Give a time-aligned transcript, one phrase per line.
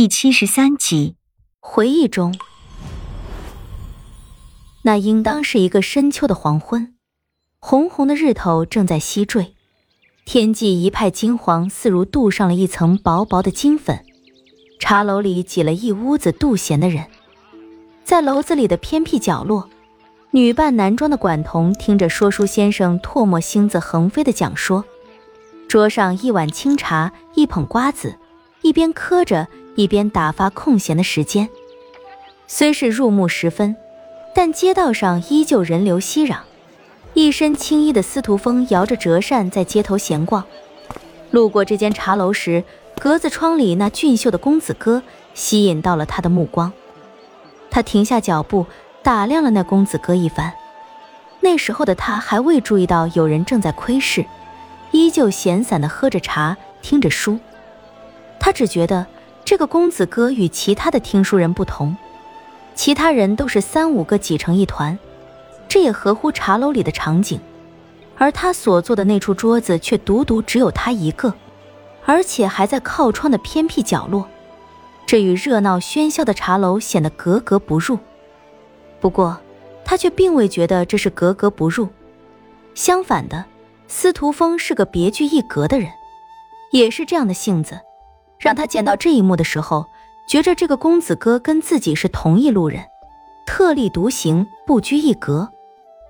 [0.00, 1.16] 第七十三集，
[1.58, 2.32] 回忆中，
[4.82, 6.94] 那应当是一个深秋的黄昏，
[7.58, 9.56] 红红的日头正在西坠，
[10.24, 14.04] 天际一派金黄，似如镀上了一层薄薄的金粉。
[14.78, 17.04] 茶楼里挤了一屋子渡闲的人，
[18.04, 19.68] 在楼子里的偏僻角落，
[20.30, 24.84] 女扮男装的管童听着说书先生唾沫星子横飞的讲说，
[25.68, 28.16] 桌上一碗清茶，一捧瓜子，
[28.62, 29.48] 一边磕着。
[29.78, 31.48] 一边打发空闲的时间，
[32.48, 33.76] 虽是入暮时分，
[34.34, 36.38] 但街道上依旧人流熙攘。
[37.14, 40.44] 一身青衣的司徒风摇着折扇在街头闲逛，
[41.30, 42.64] 路过这间茶楼时，
[42.98, 45.00] 格子窗里那俊秀的公子哥
[45.32, 46.72] 吸引到了他的目光。
[47.70, 48.66] 他停下脚步，
[49.04, 50.52] 打量了那公子哥一番。
[51.38, 54.26] 那时候的他还未注意到有人正在窥视，
[54.90, 57.38] 依旧闲散地喝着茶，听着书。
[58.40, 59.06] 他只觉得。
[59.48, 61.96] 这个公子哥与其他的听书人不同，
[62.74, 64.98] 其他人都是三五个挤成一团，
[65.66, 67.40] 这也合乎茶楼里的场景，
[68.18, 71.32] 而他所坐的那处桌子却独独只有他一个，
[72.04, 74.28] 而且还在靠窗的偏僻角落，
[75.06, 77.98] 这与热闹喧嚣的茶楼显得格格不入。
[79.00, 79.40] 不过，
[79.82, 81.88] 他却并未觉得这是格格不入，
[82.74, 83.46] 相反的，
[83.86, 85.90] 司徒风是个别具一格的人，
[86.70, 87.80] 也是这样的性子。
[88.38, 89.86] 让他见到这一幕的时候，
[90.28, 92.84] 觉着这个公子哥跟自己是同一路人，
[93.46, 95.48] 特立独行，不拘一格，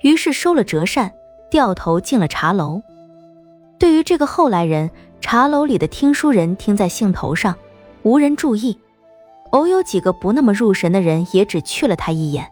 [0.00, 1.12] 于是收了折扇，
[1.50, 2.82] 掉头进了茶楼。
[3.78, 7.56] 对于这个后来人，茶楼里的听书人听在兴头上，
[8.02, 8.78] 无人注意，
[9.50, 12.50] 偶有几个不那么入神的人也只去了他一眼，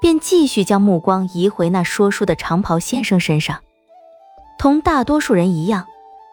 [0.00, 3.60] 便继续将目光移回那说书的长袍先生身上。
[4.58, 5.86] 同大多数人一样，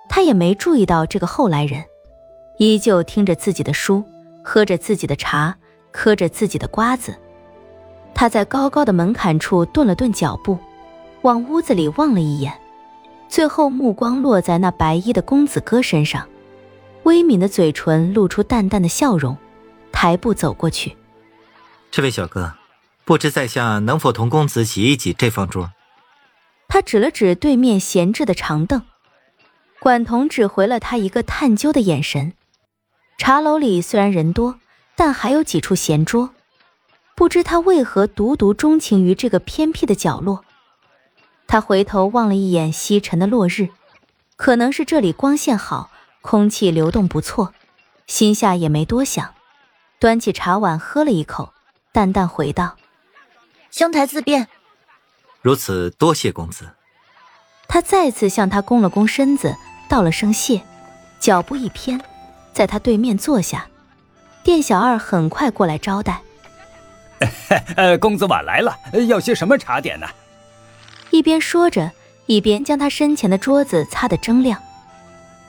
[0.10, 1.84] 他也没注意到这个后来人。
[2.58, 4.04] 依旧听着自己的书，
[4.44, 5.56] 喝着自己的茶，
[5.92, 7.16] 嗑着自己的瓜子。
[8.14, 10.58] 他在高高的门槛处顿了顿脚步，
[11.24, 12.54] 往屋子里望了一眼，
[13.28, 16.28] 最后目光落在那白衣的公子哥身上，
[17.04, 19.36] 微抿的嘴唇露出淡淡的笑容，
[19.92, 20.96] 抬步走过去。
[21.90, 22.54] 这位小哥，
[23.04, 25.72] 不知在下能否同公子挤一挤这方桌？
[26.68, 28.84] 他指了指对面闲置的长凳，
[29.80, 32.34] 管彤只回了他一个探究的眼神。
[33.26, 34.60] 茶楼里虽然人多，
[34.98, 36.32] 但还有几处闲桌。
[37.16, 40.44] 不知他为何独独钟情于这个偏僻的角落。
[41.48, 43.70] 他回头望了一眼西沉的落日，
[44.36, 45.90] 可能是这里光线好，
[46.20, 47.54] 空气流动不错，
[48.08, 49.34] 心下也没多想，
[50.00, 51.54] 端起茶碗喝了一口，
[51.94, 52.76] 淡淡回道
[53.72, 54.50] ：“兄台自便。”
[55.42, 56.72] 如此多谢公子。
[57.70, 59.56] 他再次向他躬了躬身子，
[59.88, 60.62] 道了声谢，
[61.22, 62.04] 脚步一偏。
[62.54, 63.68] 在他对面坐下，
[64.44, 66.22] 店小二很快过来招待。
[67.76, 68.78] 呃，公子晚来了，
[69.08, 70.08] 要些什么茶点呢？
[71.10, 71.92] 一边说着，
[72.26, 74.62] 一边将他身前的桌子擦得铮亮。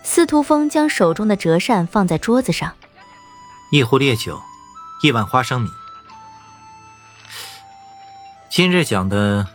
[0.03, 2.73] 司徒风将手中的折扇放在桌子上，
[3.73, 4.41] 一壶烈酒，
[5.03, 5.69] 一碗花生米。
[8.51, 9.47] 今日讲的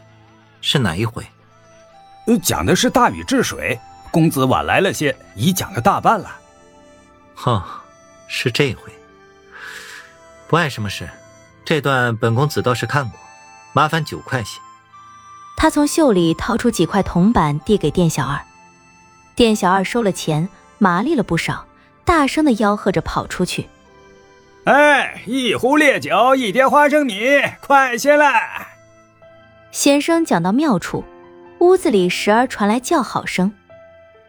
[0.59, 1.25] 是哪一回？
[2.27, 3.79] 呃，讲的是大禹治水。
[4.11, 6.35] 公子晚来了些，已讲了大半了。
[7.45, 7.63] 哦，
[8.27, 8.91] 是这回。
[10.47, 11.09] 不碍什么事，
[11.63, 13.19] 这段本公子倒是看过，
[13.73, 14.59] 麻烦九块些。
[15.55, 18.39] 他从袖里掏出几块铜板，递给店小二。
[19.35, 21.65] 店小二收了钱，麻利了不少，
[22.03, 23.67] 大声的吆喝着跑出去。
[24.65, 28.67] 哎，一壶烈酒，一碟花生米，快些来！
[29.71, 31.03] 先生讲到妙处，
[31.59, 33.53] 屋子里时而传来叫好声。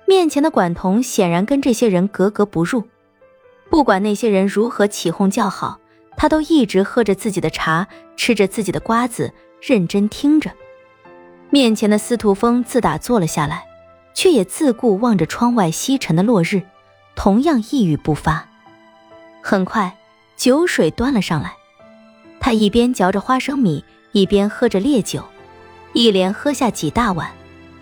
[0.06, 2.88] 面前的管童显然跟这些人格格不入。
[3.70, 5.78] 不管那些人如何起哄叫好，
[6.16, 7.86] 他都一直喝着自己的茶，
[8.16, 9.32] 吃着自己的瓜子，
[9.62, 10.50] 认真听着。
[11.50, 13.64] 面前的司徒风自打坐了下来，
[14.12, 16.62] 却也自顾望着窗外西沉的落日，
[17.14, 18.48] 同样一语不发。
[19.40, 19.96] 很快，
[20.36, 21.54] 酒水端了上来，
[22.40, 25.24] 他一边嚼着花生米，一边喝着烈酒，
[25.92, 27.30] 一连喝下几大碗，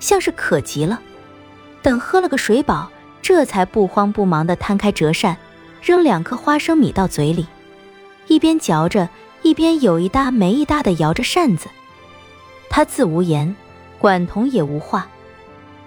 [0.00, 1.00] 像是渴极了。
[1.80, 2.90] 等喝了个水饱，
[3.22, 5.36] 这才不慌不忙地摊开折扇。
[5.82, 7.46] 扔两颗花生米到嘴里，
[8.26, 9.08] 一边嚼着，
[9.42, 11.68] 一边有一搭没一搭地摇着扇子。
[12.68, 13.54] 他自无言，
[13.98, 15.08] 管彤也无话，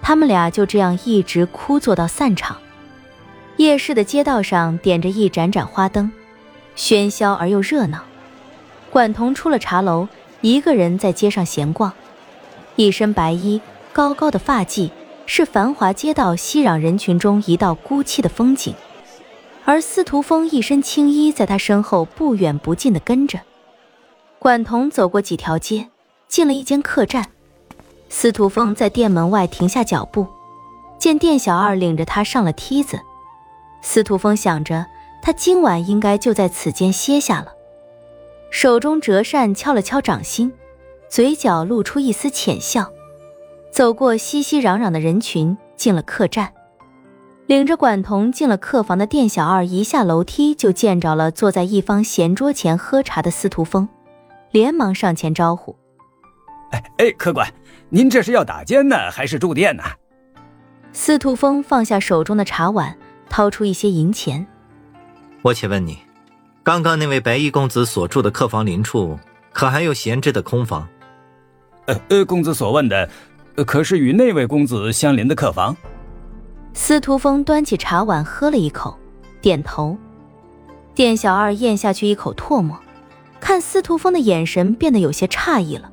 [0.01, 2.57] 他们俩就这样一直枯坐到散场。
[3.57, 6.11] 夜市的街道上点着一盏盏花灯，
[6.75, 8.03] 喧嚣而又热闹。
[8.89, 10.07] 管彤出了茶楼，
[10.41, 11.93] 一个人在街上闲逛，
[12.75, 13.61] 一身白衣，
[13.93, 14.89] 高高的发髻，
[15.27, 18.73] 是繁华街道熙攘人群中一道孤寂的风景。
[19.65, 23.39] 而司徒风一身青衣，在他身后不远不近的跟着。
[24.39, 25.89] 管彤走过几条街，
[26.27, 27.25] 进了一间客栈。
[28.09, 30.27] 司徒风在店门外停下脚步，
[30.97, 32.99] 见店小二领着他上了梯子。
[33.81, 34.85] 司徒风想着，
[35.21, 37.53] 他今晚应该就在此间歇下了。
[38.49, 40.51] 手中折扇敲了敲掌心，
[41.07, 42.91] 嘴角露出一丝浅笑，
[43.71, 46.51] 走过熙熙攘攘的人群，进了客栈。
[47.51, 53.89] 领着管彤进了客房的店小二一下楼梯就见着了坐在一方闲桌前喝茶的司徒风，
[54.51, 55.75] 连忙上前招呼
[56.71, 57.53] ：“哎哎，客官，
[57.89, 59.83] 您这是要打尖呢，还是住店呢？”
[60.93, 62.97] 司徒风放下手中的茶碗，
[63.29, 64.47] 掏出一些银钱
[65.43, 65.97] ：“我且问你，
[66.63, 69.19] 刚刚那位白衣公子所住的客房邻处，
[69.51, 70.87] 可还有闲置的空房
[71.87, 73.09] ？”“呃呃，公子所问的，
[73.67, 75.75] 可是与那位公子相邻的客房？”
[76.73, 78.97] 司徒风端起茶碗喝了一口，
[79.41, 79.97] 点头。
[80.95, 82.77] 店小二咽下去一口唾沫，
[83.39, 85.91] 看司徒风的眼神变得有些诧异了。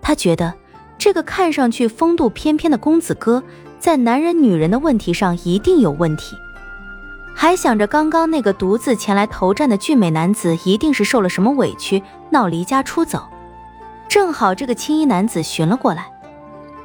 [0.00, 0.54] 他觉得
[0.96, 3.42] 这个看上去风度翩翩的公子哥，
[3.78, 6.36] 在男人女人的问题上一定有问题。
[7.34, 13.28] 还想着刚刚那个独自前来投战的俊美男子，一定是受了什么委屈，闹离家出走。
[14.08, 16.10] 正好这个青衣男子寻了过来。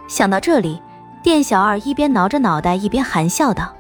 [0.08, 0.82] 想到这里。
[1.25, 3.75] 店小二一边挠着脑袋，一边含笑道：“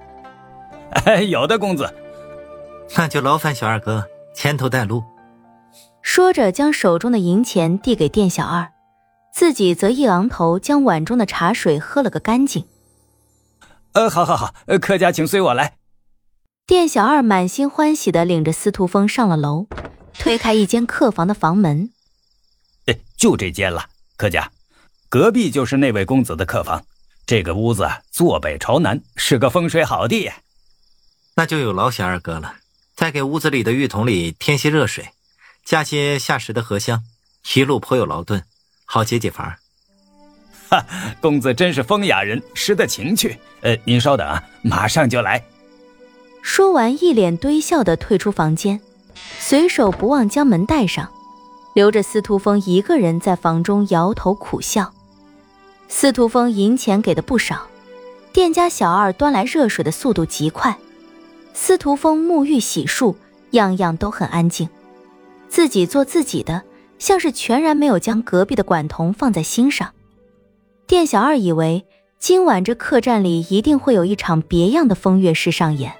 [1.29, 1.93] 有的，公子，
[2.97, 4.03] 那就劳烦小二哥
[4.33, 5.03] 牵头带路。”
[6.01, 8.71] 说着，将手中的银钱递给店小二，
[9.31, 12.65] 自己则一昂头，将碗中的茶水喝了个干净。
[13.93, 15.75] 呃，好好好，客家请随我来。
[16.65, 19.67] 店小二满心欢喜的领着司徒风上了楼，
[20.17, 21.91] 推开一间客房的房门，
[22.87, 23.85] 哎，就这间了，
[24.17, 24.49] 客家，
[25.09, 26.83] 隔壁就是那位公子的客房。
[27.25, 30.31] 这个屋子坐北朝南，是个风水好地。
[31.35, 32.57] 那就有劳小二哥了，
[32.95, 35.09] 再给屋子里的浴桶里添些热水，
[35.65, 37.03] 加些下时的荷香，
[37.55, 38.43] 一路颇有劳顿，
[38.85, 39.57] 好解解乏。
[40.69, 40.85] 哈，
[41.19, 43.39] 公子真是风雅人，识得情趣。
[43.61, 45.43] 呃，您稍等啊，马上就来。
[46.41, 48.79] 说完，一脸堆笑的退出房间，
[49.39, 51.11] 随手不忘将门带上，
[51.73, 54.93] 留着司徒风一个人在房中摇头苦笑。
[55.87, 57.67] 司徒风银钱给的不少，
[58.33, 60.77] 店家小二端来热水的速度极快，
[61.53, 63.15] 司徒风沐浴洗漱
[63.51, 64.67] 样样都很安静，
[65.47, 66.63] 自己做自己的，
[66.97, 69.93] 像是全然没有将隔壁的管彤放在心上。
[70.87, 71.85] 店小二以为
[72.19, 75.93] 今晚这客栈里一定会有一场别样的风月事上演，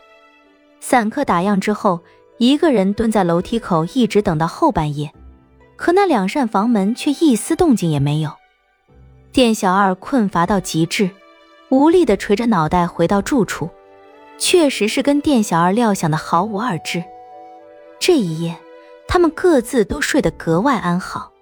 [0.82, 2.02] 散客打烊之后，
[2.38, 5.12] 一个人蹲在楼梯口一直等到后半夜，
[5.76, 8.32] 可那两扇房门却一丝动静也没有。
[9.36, 11.10] 店小二困乏到极致，
[11.68, 13.70] 无力的垂着脑袋回到住处，
[14.38, 17.04] 确实是跟店小二料想的毫无二致。
[18.00, 18.56] 这一夜，
[19.10, 21.34] 他们各自都睡得格外安好。